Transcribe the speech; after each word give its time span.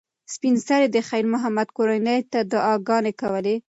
سپین 0.33 0.55
سرې 0.67 0.87
د 0.91 0.97
خیر 1.07 1.25
محمد 1.33 1.67
کورنۍ 1.77 2.19
ته 2.31 2.39
دعاګانې 2.51 3.13
کولې. 3.21 3.55